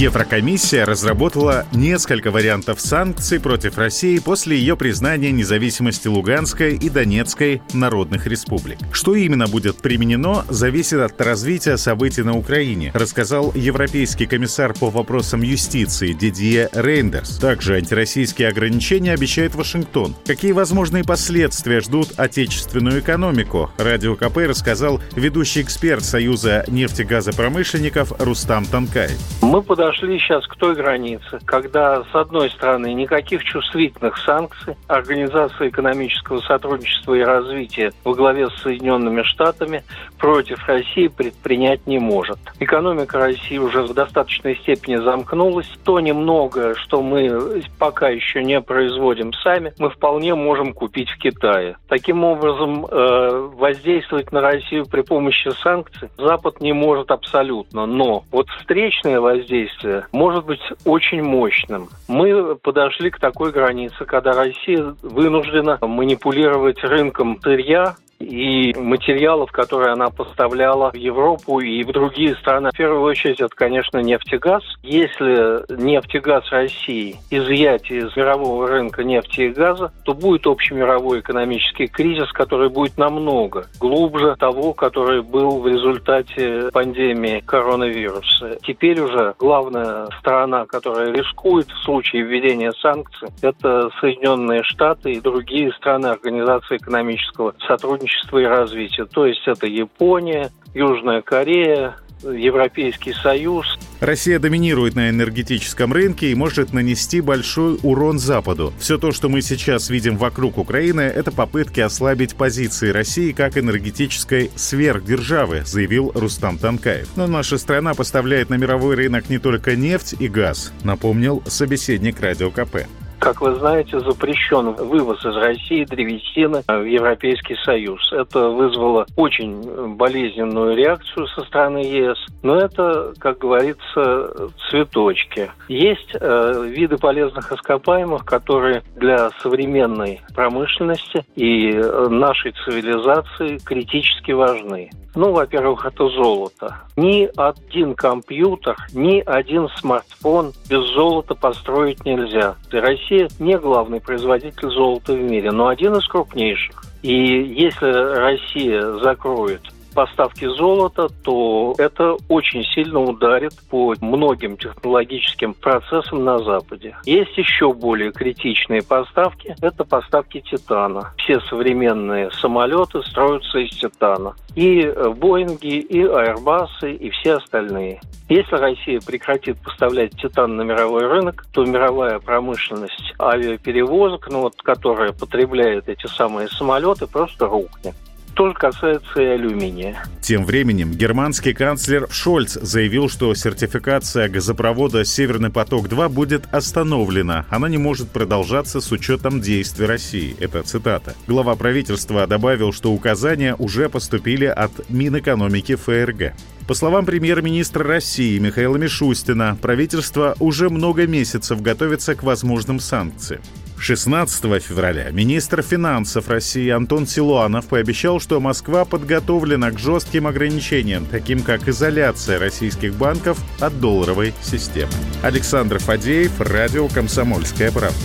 Еврокомиссия 0.00 0.86
разработала 0.86 1.66
несколько 1.72 2.30
вариантов 2.30 2.80
санкций 2.80 3.38
против 3.38 3.76
России 3.76 4.18
после 4.18 4.56
ее 4.56 4.74
признания 4.74 5.30
независимости 5.30 6.08
Луганской 6.08 6.74
и 6.74 6.88
Донецкой 6.88 7.60
народных 7.74 8.26
республик. 8.26 8.78
Что 8.92 9.14
именно 9.14 9.46
будет 9.46 9.76
применено, 9.76 10.46
зависит 10.48 11.00
от 11.00 11.20
развития 11.20 11.76
событий 11.76 12.22
на 12.22 12.34
Украине, 12.34 12.92
рассказал 12.94 13.52
европейский 13.54 14.24
комиссар 14.24 14.72
по 14.72 14.88
вопросам 14.88 15.42
юстиции 15.42 16.14
Дидье 16.14 16.70
Рейндерс. 16.72 17.36
Также 17.36 17.74
антироссийские 17.74 18.48
ограничения 18.48 19.12
обещает 19.12 19.54
Вашингтон. 19.54 20.16
Какие 20.24 20.52
возможные 20.52 21.04
последствия 21.04 21.80
ждут 21.80 22.12
отечественную 22.16 23.00
экономику? 23.00 23.70
Радио 23.76 24.16
КП 24.16 24.38
рассказал 24.48 24.98
ведущий 25.14 25.60
эксперт 25.60 26.02
Союза 26.02 26.64
нефтегазопромышленников 26.68 28.14
Рустам 28.18 28.64
Танкаев. 28.64 29.18
Мы 29.42 29.60
подошли 29.60 29.89
подошли 29.90 30.20
сейчас 30.20 30.46
к 30.46 30.54
той 30.54 30.76
границе, 30.76 31.40
когда, 31.44 32.04
с 32.04 32.14
одной 32.14 32.48
стороны, 32.50 32.92
никаких 32.94 33.42
чувствительных 33.42 34.16
санкций 34.18 34.76
Организация 34.86 35.68
экономического 35.68 36.40
сотрудничества 36.40 37.14
и 37.14 37.22
развития 37.22 37.92
во 38.04 38.14
главе 38.14 38.48
с 38.50 38.62
Соединенными 38.62 39.22
Штатами 39.22 39.82
против 40.18 40.64
России 40.68 41.08
предпринять 41.08 41.86
не 41.88 41.98
может. 41.98 42.38
Экономика 42.60 43.18
России 43.18 43.58
уже 43.58 43.82
в 43.82 43.92
достаточной 43.92 44.56
степени 44.56 44.96
замкнулась. 44.96 45.68
То 45.84 45.98
немного, 45.98 46.76
что 46.76 47.02
мы 47.02 47.62
пока 47.78 48.10
еще 48.10 48.44
не 48.44 48.60
производим 48.60 49.32
сами, 49.32 49.72
мы 49.78 49.90
вполне 49.90 50.34
можем 50.36 50.72
купить 50.72 51.10
в 51.10 51.18
Китае. 51.18 51.76
Таким 51.88 52.22
образом, 52.22 52.86
э, 52.86 53.50
воздействовать 53.56 54.30
на 54.30 54.40
Россию 54.40 54.86
при 54.86 55.00
помощи 55.00 55.50
санкций 55.62 56.10
Запад 56.16 56.60
не 56.60 56.72
может 56.72 57.10
абсолютно. 57.10 57.86
Но 57.86 58.24
вот 58.30 58.48
встречное 58.50 59.20
воздействие 59.20 59.79
действие 59.80 60.06
может 60.12 60.44
быть 60.44 60.60
очень 60.84 61.22
мощным. 61.22 61.88
Мы 62.08 62.56
подошли 62.56 63.10
к 63.10 63.18
такой 63.18 63.52
границе, 63.52 64.04
когда 64.04 64.32
Россия 64.32 64.94
вынуждена 65.02 65.78
манипулировать 65.80 66.82
рынком 66.84 67.38
сырья 67.42 67.96
и 68.20 68.74
материалов, 68.76 69.50
которые 69.50 69.92
она 69.92 70.10
поставляла 70.10 70.92
в 70.92 70.96
Европу 70.96 71.60
и 71.60 71.82
в 71.82 71.92
другие 71.92 72.36
страны. 72.36 72.70
В 72.72 72.76
первую 72.76 73.02
очередь, 73.02 73.40
это, 73.40 73.54
конечно, 73.54 73.98
нефтегаз. 73.98 74.62
Если 74.82 75.64
нефтегаз 75.82 76.44
России 76.50 77.16
изъять 77.30 77.90
из 77.90 78.14
мирового 78.16 78.68
рынка 78.68 79.02
нефти 79.02 79.42
и 79.42 79.48
газа, 79.48 79.92
то 80.04 80.12
будет 80.12 80.46
общемировой 80.46 81.20
экономический 81.20 81.86
кризис, 81.86 82.30
который 82.32 82.68
будет 82.68 82.98
намного 82.98 83.66
глубже 83.80 84.36
того, 84.38 84.74
который 84.74 85.22
был 85.22 85.60
в 85.60 85.66
результате 85.66 86.70
пандемии 86.72 87.42
коронавируса. 87.46 88.58
Теперь 88.62 89.00
уже 89.00 89.34
главная 89.38 90.08
страна, 90.18 90.66
которая 90.66 91.12
рискует 91.12 91.68
в 91.68 91.84
случае 91.84 92.22
введения 92.22 92.72
санкций, 92.80 93.28
это 93.40 93.90
Соединенные 94.00 94.62
Штаты 94.62 95.12
и 95.12 95.20
другие 95.20 95.72
страны 95.72 96.08
Организации 96.08 96.76
экономического 96.76 97.54
сотрудничества 97.66 98.09
сотрудничества 98.10 98.38
и 98.38 98.44
развития. 98.44 99.04
То 99.06 99.26
есть 99.26 99.46
это 99.46 99.66
Япония, 99.66 100.50
Южная 100.74 101.22
Корея, 101.22 101.96
Европейский 102.22 103.14
Союз. 103.14 103.78
Россия 104.00 104.38
доминирует 104.38 104.94
на 104.94 105.08
энергетическом 105.08 105.92
рынке 105.92 106.30
и 106.30 106.34
может 106.34 106.72
нанести 106.74 107.22
большой 107.22 107.78
урон 107.82 108.18
Западу. 108.18 108.74
Все 108.78 108.98
то, 108.98 109.10
что 109.12 109.28
мы 109.30 109.40
сейчас 109.40 109.88
видим 109.88 110.16
вокруг 110.16 110.58
Украины, 110.58 111.00
это 111.00 111.32
попытки 111.32 111.80
ослабить 111.80 112.34
позиции 112.34 112.90
России 112.90 113.32
как 113.32 113.56
энергетической 113.56 114.50
сверхдержавы, 114.54 115.62
заявил 115.64 116.12
Рустам 116.14 116.58
Танкаев. 116.58 117.08
Но 117.16 117.26
наша 117.26 117.56
страна 117.56 117.94
поставляет 117.94 118.50
на 118.50 118.54
мировой 118.54 118.96
рынок 118.96 119.30
не 119.30 119.38
только 119.38 119.74
нефть 119.76 120.14
и 120.18 120.28
газ, 120.28 120.72
напомнил 120.84 121.42
собеседник 121.46 122.20
Радио 122.20 122.50
КП. 122.50 122.86
Как 123.20 123.42
вы 123.42 123.54
знаете, 123.56 124.00
запрещен 124.00 124.72
вывоз 124.72 125.24
из 125.26 125.36
России 125.36 125.84
древесины 125.84 126.62
в 126.66 126.84
Европейский 126.84 127.54
Союз. 127.64 128.00
Это 128.12 128.48
вызвало 128.48 129.06
очень 129.14 129.94
болезненную 129.94 130.74
реакцию 130.74 131.26
со 131.28 131.42
стороны 131.42 131.78
ЕС. 131.78 132.16
Но 132.42 132.56
это, 132.56 133.12
как 133.18 133.38
говорится, 133.38 134.50
цветочки. 134.70 135.50
Есть 135.68 136.16
э, 136.18 136.64
виды 136.66 136.96
полезных 136.96 137.52
ископаемых, 137.52 138.24
которые 138.24 138.82
для 138.96 139.30
современной 139.42 140.22
промышленности 140.34 141.26
и 141.36 141.72
э, 141.72 142.08
нашей 142.08 142.52
цивилизации 142.64 143.58
критически 143.58 144.32
важны. 144.32 144.88
Ну, 145.14 145.32
во-первых, 145.32 145.84
это 145.86 146.08
золото. 146.08 146.82
Ни 146.96 147.28
один 147.36 147.94
компьютер, 147.94 148.76
ни 148.92 149.20
один 149.20 149.68
смартфон 149.76 150.52
без 150.68 150.84
золота 150.94 151.34
построить 151.34 152.04
нельзя. 152.04 152.54
И 152.70 152.76
Россия 153.10 153.28
не 153.40 153.58
главный 153.58 154.00
производитель 154.00 154.70
золота 154.70 155.14
в 155.14 155.20
мире, 155.20 155.50
но 155.50 155.66
один 155.66 155.96
из 155.96 156.06
крупнейших. 156.06 156.84
И 157.02 157.12
если 157.12 157.90
Россия 157.90 158.82
закроет 159.02 159.62
поставки 159.92 160.46
золота, 160.46 161.08
то 161.22 161.74
это 161.78 162.16
очень 162.28 162.64
сильно 162.64 163.00
ударит 163.00 163.52
по 163.70 163.94
многим 164.00 164.56
технологическим 164.56 165.54
процессам 165.54 166.24
на 166.24 166.38
Западе. 166.38 166.96
Есть 167.04 167.36
еще 167.36 167.72
более 167.72 168.12
критичные 168.12 168.82
поставки. 168.82 169.54
Это 169.60 169.84
поставки 169.84 170.40
титана. 170.40 171.12
Все 171.18 171.40
современные 171.40 172.30
самолеты 172.30 173.02
строятся 173.02 173.58
из 173.58 173.70
титана. 173.70 174.34
И 174.54 174.92
Боинги, 175.16 175.78
и 175.78 176.02
Airbus, 176.02 176.90
и 176.90 177.10
все 177.10 177.34
остальные. 177.34 178.00
Если 178.28 178.54
Россия 178.54 179.00
прекратит 179.00 179.58
поставлять 179.62 180.16
титан 180.16 180.56
на 180.56 180.62
мировой 180.62 181.06
рынок, 181.06 181.44
то 181.52 181.64
мировая 181.64 182.18
промышленность 182.20 183.14
авиаперевозок, 183.18 184.28
ну 184.30 184.42
вот, 184.42 184.54
которая 184.62 185.12
потребляет 185.12 185.88
эти 185.88 186.06
самые 186.06 186.48
самолеты, 186.48 187.06
просто 187.06 187.46
рухнет 187.46 187.94
тоже 188.40 188.54
касается 188.54 189.20
и 189.20 189.26
алюминия. 189.26 190.02
Тем 190.22 190.46
временем 190.46 190.92
германский 190.92 191.52
канцлер 191.52 192.08
Шольц 192.10 192.54
заявил, 192.54 193.10
что 193.10 193.34
сертификация 193.34 194.30
газопровода 194.30 195.04
«Северный 195.04 195.50
поток-2» 195.50 196.08
будет 196.08 196.44
остановлена. 196.50 197.44
Она 197.50 197.68
не 197.68 197.76
может 197.76 198.08
продолжаться 198.08 198.80
с 198.80 198.90
учетом 198.92 199.42
действий 199.42 199.84
России. 199.84 200.34
Это 200.40 200.62
цитата. 200.62 201.14
Глава 201.26 201.54
правительства 201.54 202.26
добавил, 202.26 202.72
что 202.72 202.92
указания 202.92 203.54
уже 203.56 203.90
поступили 203.90 204.46
от 204.46 204.88
Минэкономики 204.88 205.74
ФРГ. 205.74 206.32
По 206.66 206.72
словам 206.72 207.04
премьер-министра 207.04 207.84
России 207.84 208.38
Михаила 208.38 208.78
Мишустина, 208.78 209.58
правительство 209.60 210.34
уже 210.38 210.70
много 210.70 211.06
месяцев 211.06 211.60
готовится 211.60 212.14
к 212.14 212.22
возможным 212.22 212.80
санкциям. 212.80 213.42
16 213.80 214.62
февраля 214.62 215.10
министр 215.10 215.62
финансов 215.62 216.28
России 216.28 216.68
Антон 216.68 217.06
Силуанов 217.06 217.66
пообещал, 217.66 218.20
что 218.20 218.38
Москва 218.38 218.84
подготовлена 218.84 219.70
к 219.70 219.78
жестким 219.78 220.26
ограничениям, 220.26 221.06
таким 221.06 221.42
как 221.42 221.66
изоляция 221.66 222.38
российских 222.38 222.94
банков 222.94 223.38
от 223.58 223.80
долларовой 223.80 224.34
системы. 224.42 224.92
Александр 225.22 225.78
Фадеев, 225.78 226.40
радио 226.40 226.88
«Комсомольская 226.88 227.72
правда». 227.72 227.96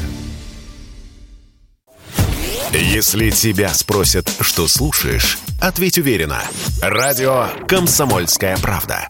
Если 2.72 3.30
тебя 3.30 3.70
спросят, 3.70 4.30
что 4.42 4.68
слушаешь, 4.68 5.38
ответь 5.62 5.98
уверенно. 5.98 6.42
Радио 6.82 7.48
«Комсомольская 7.68 8.58
правда». 8.58 9.08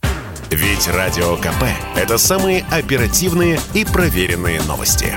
Ведь 0.51 0.87
Радио 0.87 1.35
КП– 1.37 1.63
это 1.95 2.17
самые 2.17 2.63
оперативные 2.71 3.59
и 3.73 3.83
проверенные 3.83 4.61
новости. 4.61 5.15